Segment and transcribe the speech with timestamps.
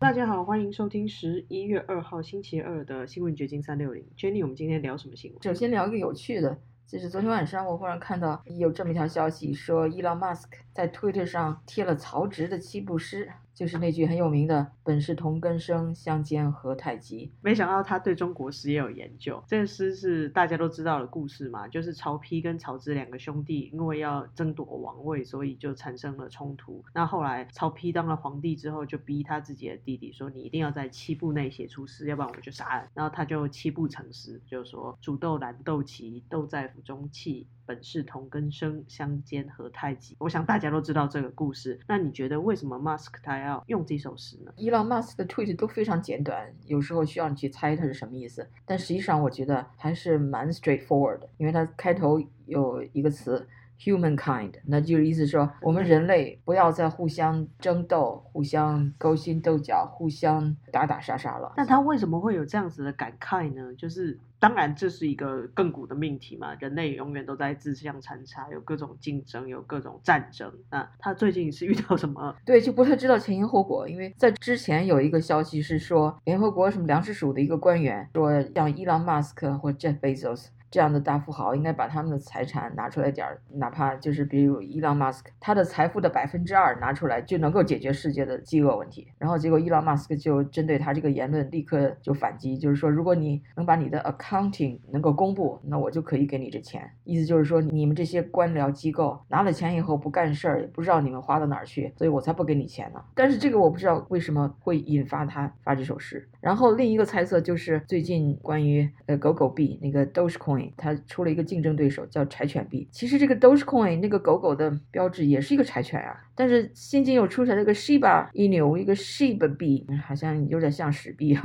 [0.00, 4.02] 大家好，欢迎收听十一月二号星期二的新闻掘金三六零。
[4.16, 5.42] Jenny，我们今天聊什么新闻？
[5.42, 13.30] 首先聊一个有趣的，就是昨天晚上我忽然看到有这么一条消息，说伊朗马斯克在 Twitter 上贴了曹植的七步诗。
[13.54, 17.32] 就是那句很有名的“本是同根生，相煎何太急”。
[17.42, 19.42] 没想到他对中国诗也有研究。
[19.46, 26.84] 这个诗是大家都知道的故事嘛，就是曹丕跟曹植两个兄弟，因为要争夺王位，所以就产生了冲突。
[26.94, 37.46] 那后来曹丕当了皇帝之后，就逼他自己的弟弟说：“你一定要在七步内写出诗，要不然我就杀了。”然后他就七步成诗，就是说：“煮豆燃豆萁，豆在釜中泣。
[37.70, 41.78] 本是同根生，相煎何太急。”我想大家都知道这个故事。
[41.86, 43.62] 那你觉得为什么 Musk 他要？
[43.68, 44.52] 用这首诗呢？
[44.56, 48.44] 伊朗 Musk 的 tweet 都非常简短，有时候需要你去猜它是什么意思。
[48.64, 53.46] 但实际上，我觉得还是蛮 straightforward 的，因为它开头有一个词
[53.80, 61.54] humankind，那就是意思说我们人类不要再互相争斗、互相勾心斗角、互相打打杀杀了。
[61.56, 63.74] 那他为什么会有这样子的感慨呢？
[63.74, 64.18] 就是。
[64.40, 66.54] 当然，这是一个亘古的命题嘛。
[66.54, 70.50] 人类永远都在自相残杀，有各种竞争，有各种战争。
[70.70, 72.34] 那他最近是遇到什么？
[72.46, 73.86] 对，就不太知道前因后果。
[73.86, 80.46] 因为在之前有一个消息是说，联合国什么粮食署的一个官员说，像伊朗马斯克或 Jeff Bezos。
[80.70, 89.08] 这样的大富豪应该把他们的财产拿出来点儿，哪怕就是比如伊朗马斯克，他的财富的百分之二拿出来就能够解决世界的饥饿问题。
[89.18, 96.88] 然后结果伊朗马斯克就针对他这个言论立刻就反击，就是说如果你能把你的 accounting 能够公布，那我就可以给你这钱。
[97.02, 103.02] 意思就是说你们这些官僚机构拿了钱以后不干事儿，也不知道你们花到哪儿去，所以我才不给你钱呢。
[103.16, 106.28] 但是这个我不知道为什么会引发他发这首诗。
[106.40, 110.59] 然后另一个猜测就是最近关于呃狗狗币那个 Dogecoin。
[110.76, 112.88] 它出了一个竞争对手，叫柴犬币。
[112.90, 116.16] 其实这个 Dogecoin 那个狗狗的标志也是一个柴犬啊。
[116.34, 121.38] 但是新近又出来了个 Shiba 一牛，一个 Shiba 币，好像有点像屎币。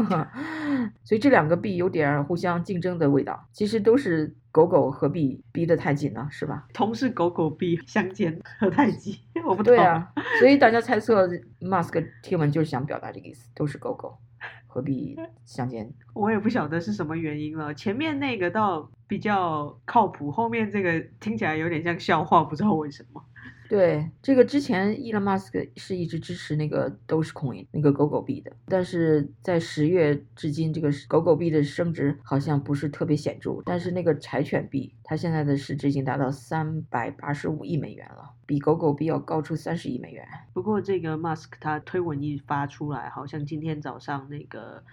[1.04, 3.48] 所以这两个币有点互相竞争的味道。
[3.52, 6.66] 其实都是狗狗和币逼得太紧了，是吧？
[6.74, 9.20] 同是狗狗币相煎何太急？
[9.46, 10.12] 我不对啊。
[10.40, 11.28] 所以大家猜测
[11.60, 14.18] Musk 听闻就是想表达这个意思，都是狗狗。
[14.76, 15.90] 何必相见？
[16.14, 17.74] 我也不晓得是什么原因了。
[17.74, 23.24] 前面那个倒比较靠谱，后面这个听起来有点像笑话，不知道为什么。
[23.68, 33.64] 对，这个之前伊隆马斯克是一直支持那个 Dogecoin 那个狗狗币的，但是在十月至今，这个狗狗币的升值好像不是特别显著。
[33.66, 40.28] 但是那个柴犬币，它现在的市值已经达到三百八十五亿美元了，比狗狗币要高出三十亿美元。
[40.54, 44.84] 不过这个 Musk 他推文一发出来，好像今天早上那个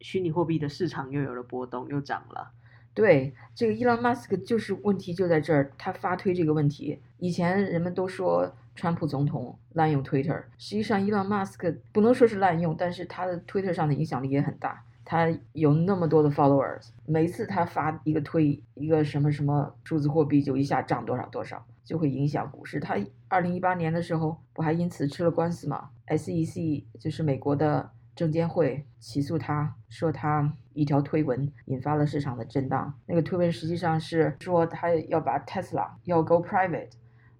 [0.00, 2.50] 虚拟货币的市场又有了波动，又涨了。
[2.92, 6.98] 对，这个伊朗马斯克就是问题就在这儿，他发推这个问题。
[7.18, 14.82] 以前人们都说川普总统滥用 Twitter，实际上伊朗马斯克不能说是滥用，但是他的 Twitter 上的影响力也很大。
[15.04, 22.80] 他有那么多的 followers，每次他发一个推一个什么什么数字货币，就一下涨多少多少，就会影响股市。
[22.80, 22.96] 他
[23.28, 27.90] 二零一八年的时候不还因此吃了官司吗？SEC 就是美国的。
[28.14, 32.92] 证监会起诉他，说他一条推文引发了市场的震荡。
[33.06, 36.90] 那个推文实际上是说他要把 Tesla 要 go private，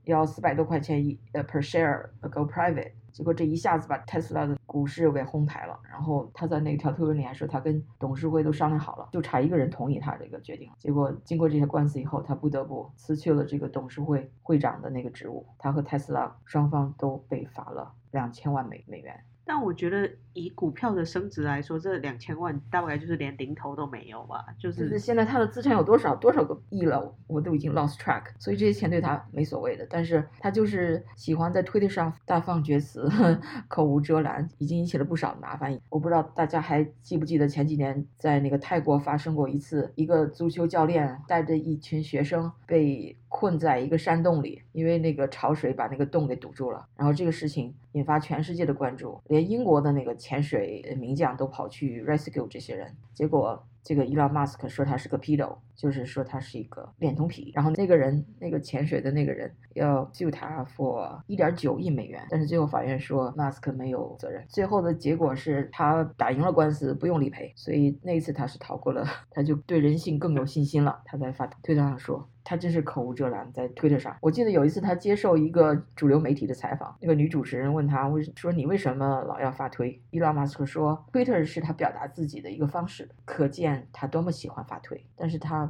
[0.05, 2.93] 要四百多块钱一呃 per share go private。
[3.13, 5.77] 结果这一下子把 Tesla 的股市又给哄抬了。
[5.91, 10.71] 然后他在那条推文里还说他跟董事会都商量好了，就差一个人同意他这个决定。
[10.79, 15.45] 结果经过这些官司以后，他不得不辞去了这个董事会会长的那个职务。
[15.59, 19.25] 他和 Tesla 双方都被罚了两千万美美元。
[19.45, 24.45] 但我觉得以股票的升值来说，这两千万大概就是连零头都没有吧。
[24.59, 28.25] 就是现在他的资产有多少多少个亿了，我都已经 lost track。
[28.39, 33.09] 所以这些钱对他没所谓的，但是他就是喜欢在推特上大放厥词，
[33.67, 35.77] 口无遮拦，已经引起了不少的麻烦。
[35.89, 43.17] 我不知道大家还记不记得前几年在那个泰国发生过一次，一个足球教练带着一群学生被。
[43.31, 46.87] 困在一个山洞里，因为那个潮水把那个洞给堵住了。
[46.97, 52.95] 然后这个事情引发全世界的关注，连英国的那个潜水名将都跑去 rescue 这些人。
[53.15, 57.51] 结果这个伊朗马斯克说他是个 pedo，就是说他是一个恋童癖。
[57.55, 64.45] 然后那个人，那个潜水的那个人要 sue 他 for 一点九亿美元，但是最后法院说马斯克没有责任。
[64.49, 67.51] 最后的结果是他打赢了官司，不用理赔。
[67.57, 71.01] 所以那一次他是逃过了， 他就对人性更有信心了。
[71.07, 72.29] 他在发推特上说。
[72.43, 74.17] 他真是口无遮拦，在推特上。
[74.21, 80.01] 我记得有一次他接受一个主流媒体的采访，那个女主持人问他为说你为什么老要发推？
[80.11, 85.70] 伊朗马斯克说，推特是他表达自己的一个方式，可见他多么喜欢发推，但是他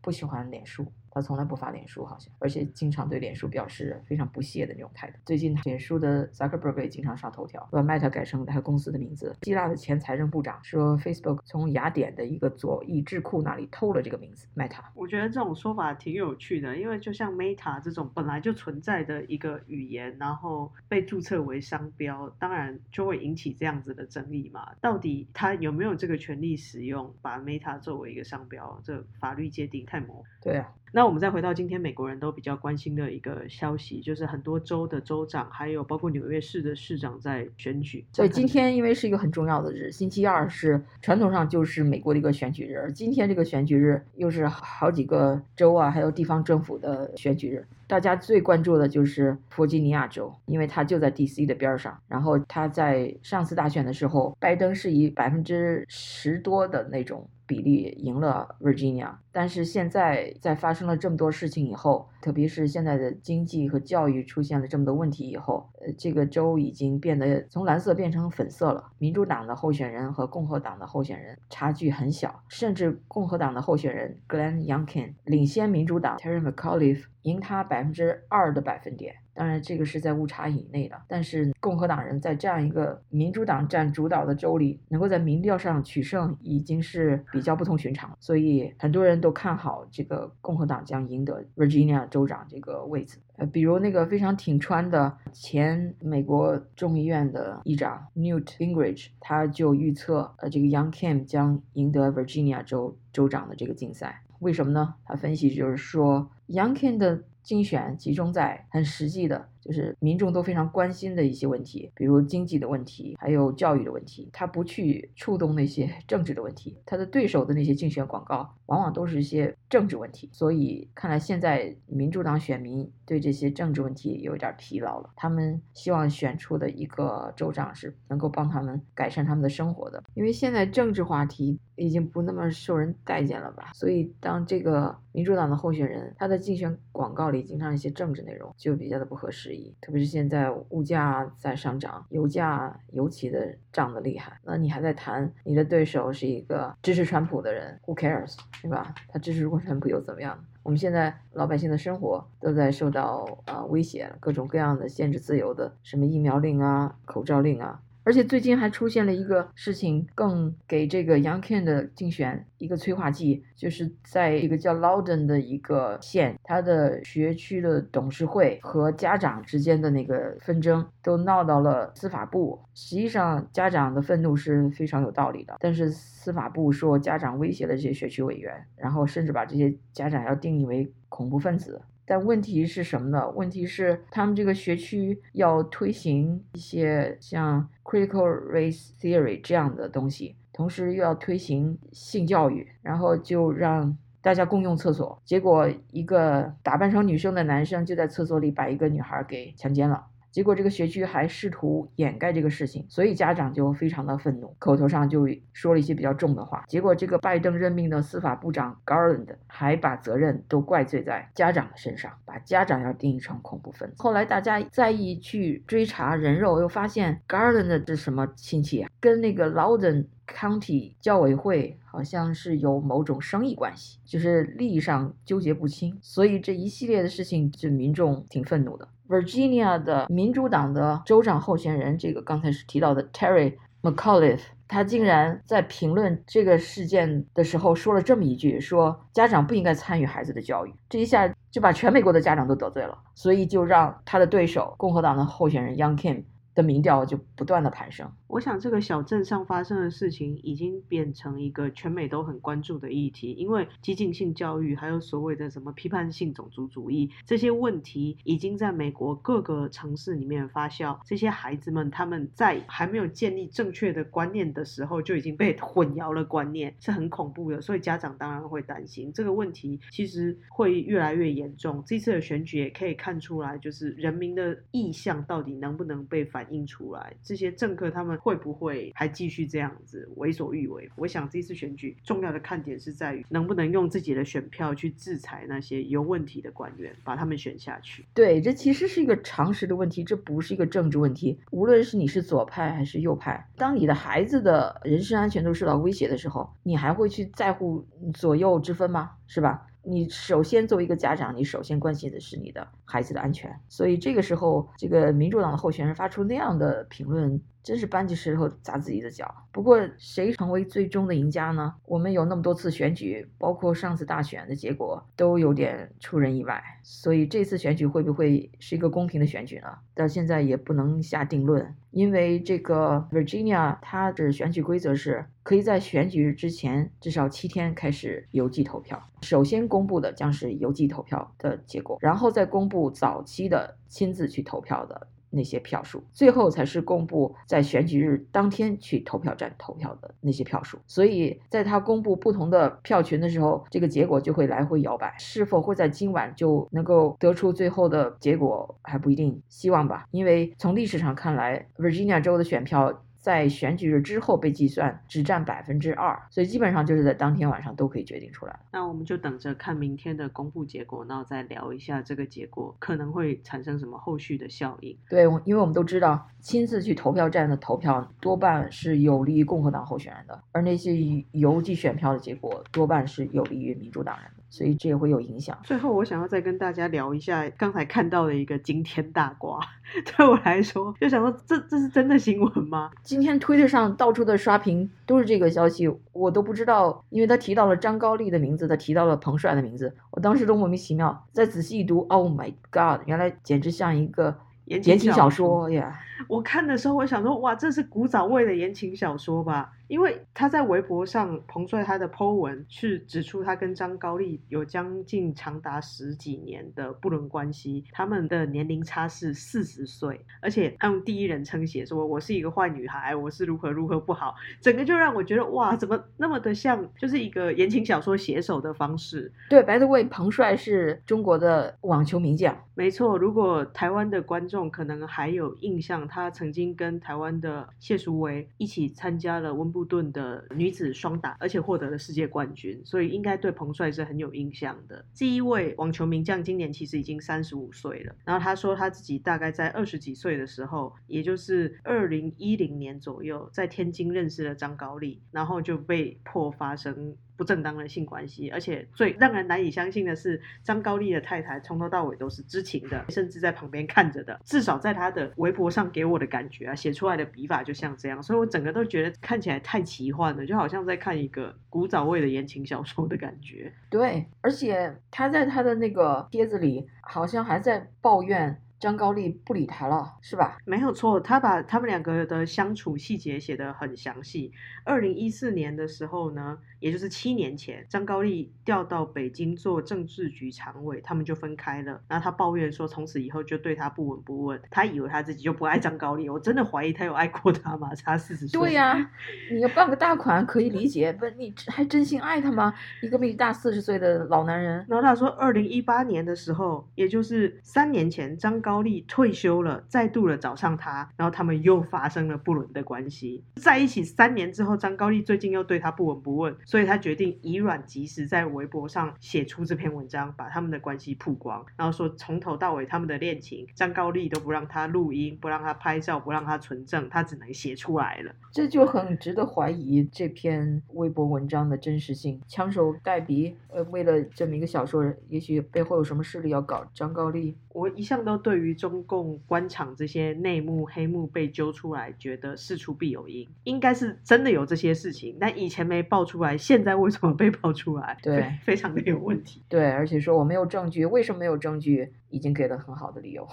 [0.00, 0.86] 不喜欢脸书。
[1.12, 5.18] 他从来不发脸书，好像，而且经常对脸书表示非常不屑的那种态度。
[5.26, 9.34] 最近脸书的 Zuckerberg 也经常上头条，把 Meta 改成他公司的名字。
[9.42, 14.84] 希腊的前财政部长说，Facebook 从雅典的一个左翼智库那里偷了这个名字 Meta。
[14.94, 24.72] 我觉得这种说法挺有趣的，因为就像 Meta 这种本来就存在的一个语言，然后被注册为商标，当然就会引起这样子的争议嘛。
[24.80, 28.80] 到底他有没有这个权利使用把 Meta 作为一个商标？
[28.84, 30.24] 这法律界定太模糊。
[30.40, 30.72] 对啊。
[30.92, 38.04] 那我们再回到今天美国人都比较关心的一个消息，就是很多州的州长，还有包括纽约市的市长在选举。
[38.12, 47.64] 所以今天因为是一个很重要的日，星期二是传统上就是美国的一个选举日，而今天这个选举日又是好几个州啊，还有地方政府的选举日。
[47.86, 51.46] 大家最关注的就是弗吉尼亚州，因为它就在 D.C.
[51.46, 51.96] 的边上。
[52.08, 57.28] 然后他在上次大选的时候，拜登是以百分之十多的那种。
[57.46, 68.92] 比例赢了 Virginia，但是现在在发生了这么多事情以后，特别是现在的经济和教育出现了这么多问题以后，呃，这个州已经变得从蓝色变成粉色了。
[68.98, 79.14] 民主党的候选人和共和党的候选人差距很小，甚至共和党的候选人 Glenn Youngkin 领先民主党 Terry McAuliffe 赢他百分之二的百分点。
[79.32, 81.00] 当然，这个是在误差以内的。
[81.08, 88.14] 但是共和党人在这样一个民主党占主导的州里，能够在民调上取胜，已经是比较不同寻常。
[88.20, 93.18] 所以很多人都看好这个共和党将赢得 Virginia 州长这个位置。
[93.36, 104.22] 呃，比如那个非常挺川的前美国众议院的议长 Newt Gingrich，他就预测，呃，这个 Young Kim 将赢得 Virginia 州州长的这个竞赛。
[104.40, 104.94] 为什么呢？
[105.04, 107.22] 他分析就是说，Young Kim 的。
[107.42, 109.48] 竞选集中在很实际的。
[109.60, 114.28] 就是民众都非常关心的一些问题，比如经济的问题，还有教育的问题。
[114.32, 120.28] 他不去触动那些 政治的问题，他的对手的那些竞选广告往往都是一些政治问题。
[120.32, 125.10] 所以看来现在民主党选民对这些政治问题有一点疲劳了。
[125.16, 133.72] 他们希望选出的一个州长是能够帮他们改善他们的生活的，因为现在政治话题已经不那么受人待见了吧。
[133.74, 139.49] 所以当这个民主党的候选人他的竞选广告里经常一些政治内容，就比较的不合适。
[139.80, 144.38] 特别是现在物价在上涨，油价尤其的涨得厉害。
[144.44, 148.94] 那你还在谈你的对手是一个支持川普的人？Who cares，是吧？
[149.08, 150.44] 他支持过川普又怎么样？
[150.62, 157.80] 我们现在老百姓的生活都在受到啊威胁，各种各样的限制自由的，什么疫苗令啊、口罩令啊。
[158.10, 172.60] 而且最近还出现了一个事情，更给这个 Youngkin 的竞选一个催化剂，就是在一个叫 Loudon 的一个县，他的学区的董事会和家长之间的那个纷争都闹到了司法部。
[172.74, 181.80] 实际上，家长的愤怒是非常有道理的，但是司法部说家长威胁了这些学区委员，然后甚至把这些家长要定义为恐怖分子。
[182.10, 183.30] 但问题是什么呢？
[183.36, 195.22] 问题是他们这个学区要推行一些像 critical race theory 这样的东西，同时又要推行性教育，然后就让大家共用厕所。
[195.24, 200.04] 结果一个打扮成女生的男生就在厕所里把一个女孩给强奸了。
[200.30, 206.64] 结果这个学区还试图掩盖这个事情，所以家长就非常的愤怒，口头上就说了一些比较重的话。
[206.68, 213.96] 结果这个拜登任命的司法部长 Garland 还把责任都怪罪在家长的身上，把家长要定义成恐怖分子。
[213.98, 218.90] 后来大家再一去追查人肉，又发现 Garland 是什么亲戚啊？
[219.00, 225.98] 跟那个 Loudon County 教委会好像是有某种生意关系，就是利益上纠结不清。
[226.00, 228.88] 所以这一系列的事情，就民众挺愤怒的。
[229.10, 240.72] Virginia 的民主党的州长候选人，这个刚才是提到的 Terry McAuliffe，他竟然在评论这个事件的时候说了这么一句：说家长不应该参与孩子的教育。
[240.88, 246.22] 这一下就把全美国的家长都得罪了，所以就让他的对手共和党的候选人 Young Kim
[246.54, 248.08] 的民调就不断的攀升。
[248.30, 260.96] 我想这个小镇上发生的事情已经变成一个全美都很关注的议题，因为激进性教育还有所谓的什么批判性种族主义这些问题，已经在美国各个城市里面发酵。
[261.04, 267.60] 这些孩子们他们在还没有建立正确的观念的时候，就已经被混淆了观念，是很恐怖的。
[267.60, 271.82] 所以家长当然会担心这个问题，其实会越来越严重。
[271.84, 277.12] 这次的选举也可以看出来，就是人民的意向到底能不能被反映出来。
[277.24, 278.19] 这些政客他们。
[278.22, 280.90] 会不会还继续这样子为所欲为？
[280.96, 288.04] 我想这次选举重要的看点是在于能不能用自己的选票去制裁那些有问题的官员，把他们选下去。
[288.12, 291.40] 对，这其实是一个常识的问题，这不是一个政治问题。
[291.50, 299.12] 无论是你是左派还是右派，当你的孩子的人身安全都受到威胁的时候，你还会去在乎左右之分吗？
[299.26, 299.66] 是吧？
[299.90, 303.54] 你首先作为一个家长，你首先关心的是你的孩子的安全。
[303.68, 307.40] 所以这个时候，这个民主党的候选人发出那样的评论。
[307.62, 309.32] 真是搬起石头砸自己的脚。
[309.52, 311.74] 不过，谁成为最终的赢家呢？
[311.84, 316.62] 我们有那么多次选举，包括上次大选的结果，都有点出人意外。
[316.82, 319.68] 所以，这次选举会不会是一个公平的选举呢？
[319.94, 329.02] 到现在也不能下定论，因为这个 Virginia 它的选举规则是，可以在选举日之前至少七天开始邮寄投票。
[329.22, 335.08] 首先公布的将是邮寄投票的结果，然后再公布早期的亲自去投票的。
[335.30, 340.78] 那些票数，最后才是公布在选举日当天去投票站投票的那些票数。
[340.86, 345.14] 所以，在他公布不同的票群的时候，这个结果就会来回摇摆。
[345.18, 350.04] 是否会在今晚就能够得出最后的结果还不一定，希望吧。
[350.10, 353.02] 因为从历史上看来，Virginia 州的选票。
[353.20, 358.58] 在选举日之后被计算，只占百分之二，所以基本上就是在当天晚上都可以决定出来。
[358.72, 364.96] 那我们就等着看明天的公布结果，然后再聊一下这个结果可能会产生什么后续的效应。
[365.08, 370.92] 对，因为我们都知道，亲自去投票站的投票多半是有利于共和党候选人的，而那些
[371.32, 374.39] 邮寄选票的结果多半是有利于民主党人的。
[374.50, 375.56] 所以这也会有影响。
[375.62, 379.58] 最后，我想要再跟大家聊一下刚才看到的一个惊天大瓜。
[380.16, 382.90] 对我来说，就想说这这是真的新闻吗？
[383.02, 391.26] 今天推特上到处的刷屏都是这个消息，我都不知道，因为他提到了张高丽的名字，他提到了彭帅的名字，我当时都莫名其妙。
[391.32, 395.98] 再仔细一读，Oh my God，原来简直像一个言情小说呀！
[396.28, 399.72] 我看的时候，我想说，哇，这是古早味的言情小说吧？
[399.90, 419.32] 因为他在微博上彭帅他的 Po 文去指出他跟张高丽有将近长达十几年的不伦关系，他们的年龄差是四十岁，而且他用第一人称写说我是一个坏女孩，我是如何如何不好，整个就让我觉得哇，怎么那么的像就是一个言情小说写手的方式。
[419.48, 423.18] 对，，by the way，彭帅是中国的网球名将，没错。
[423.18, 429.79] 如果台湾的观众可能还有印象，他曾经跟台湾的谢淑薇一起参加了温布。
[429.80, 435.02] 布顿的女子双打，而且获得了世界冠军，所以应该对彭帅是很有印象的。
[435.14, 438.14] 第一位网球名将今年其实已经三十五岁了。
[438.26, 447.16] 然后他说他自己大概在二十几岁的时候，也就是二零一零年左右，在天津认识了张高丽，然后就被迫发生。
[447.40, 454.38] 不正当的性关系，而且最让人难以相信的是，张高丽的太太从头到尾都是知情的，甚至在旁边看着的。
[454.44, 463.72] 至少在他的微博上给我的感觉啊，写出来的笔法就像这样，所以我整个都觉得看起来太奇幻了，就好像在看一个古早味的言情小说的感觉。
[463.88, 468.60] 对，而且他在他的那个帖子里，好像还在抱怨。
[468.80, 470.56] 张高丽不理他了，是吧？
[470.64, 474.50] 没有错，他把他们两个的相处细节写得很详细。
[474.84, 482.00] 二零一四年的时候呢，也就是七年前，张高丽调到北京做政治局常委，他们就分开了。
[482.08, 484.58] 然后他抱怨说，从此以后就对他不闻不问。
[484.70, 487.94] 他以为他自己就不爱张高丽，我真的怀疑他有爱过他吗？
[487.94, 488.58] 差四十岁。
[488.58, 489.10] 对呀，
[489.52, 492.72] 你要办个大款可以理解，不，你还真心爱他吗？
[493.02, 494.86] 一个比你大四十岁的老男人。
[494.88, 498.70] 然后他说，二零一八年的时候，也就是三年前，张高。
[498.70, 503.42] 高丽退休了，再度的找上他，然后他们又发生了不伦的关系。
[503.56, 518.32] 在一起三年之后，张高丽最近又对他不闻不问，所以他决定以软击石，在微博上写出这篇文章，把他们的关系曝光，然后说从头到尾他们的恋情，张高丽都不让他录音，不让他拍照，不让他存证，他只能写出来了。
[518.52, 522.40] 这就很值得怀疑这篇微博文章的真实性。
[522.46, 527.56] 枪手代笔，呃，为了这么一个小说，也许背后有什么势力要搞张高丽。
[527.72, 538.16] 我一向都对于中共官场这些内幕黑幕被揪出来，觉得事出必有因，应该是真的有这些事情，但以前没爆出来，现在为什么被爆出来？
[538.22, 539.64] 对，非常的有问题。
[539.68, 542.12] 对，而且说我没有证据，为什么没有证据？
[542.28, 543.48] 已经给了很好的理由。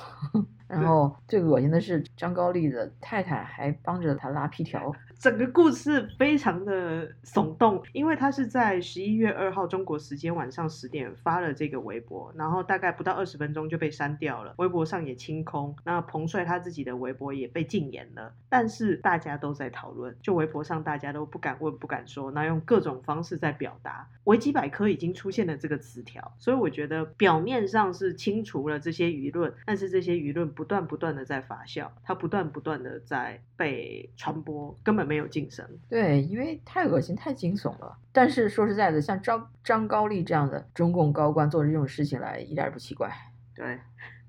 [0.68, 4.94] 然后最恶心的是，张高丽的太太还帮着他拉皮条。
[5.18, 15.76] 整个故事非常的耸动，因为他是在十一月二号中国时间晚上十点发了这个微博，然后大概不到二十分钟就被删掉了，微博上也清空。
[15.84, 24.08] 那彭帅他自己的微博也被禁言了，但是大家都在讨论，就微博上大家都不敢问、不敢说，那用各种方式在表达。
[24.26, 35.08] 维基百科已经出现了这个词条，所以我觉得表面上是清除了这些舆论，但是这些舆论不断不断的在发酵，它不断不断的在被传播，根本。
[35.08, 37.98] 没有晋升，对，因为太恶心、太惊悚了。
[38.12, 43.10] 但是说实在的，像张张高丽这样的中共高官做这种事情来，一点也不奇怪。
[43.56, 43.80] 对。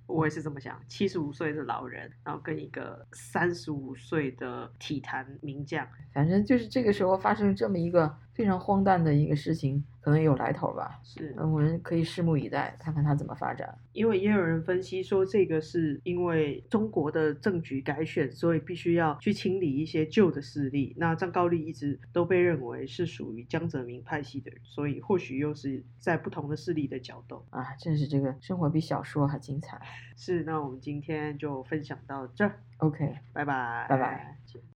[0.06, 10.98] 我也是这么想，七十五岁的老人，然后跟一个三十五岁的体坛名将，反正就是这个时候发生这么一个非常荒诞的一个事情，可能有来头吧。
[11.04, 13.76] 是，嗯，我们可以拭目以待，看看它怎么发展。
[13.92, 20.94] 因为也有人分析说，这个是因为中国的政局改选，所以必须要去清理一些旧的势力。
[20.96, 29.78] 那张高丽一直都被认为是属于江泽民派系的人，所以或许又是在不同的势力的角斗啊，真是这个生活比小说还精彩。
[30.16, 32.58] 是，那我们今天就分享到这儿。
[32.78, 34.37] OK，拜拜，拜拜。